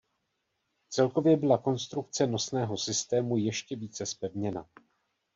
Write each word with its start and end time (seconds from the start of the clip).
Celkově 0.89 1.37
byla 1.37 1.57
konstrukce 1.57 2.27
nosného 2.27 2.77
systému 2.77 3.37
ještě 3.37 3.75
více 3.75 4.05
zpevněna. 4.05 4.65